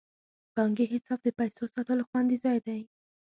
بانکي 0.55 0.85
حساب 0.93 1.19
د 1.23 1.27
پیسو 1.39 1.63
ساتلو 1.75 2.07
خوندي 2.09 2.37
ځای 2.45 2.57
دی. 2.65 2.81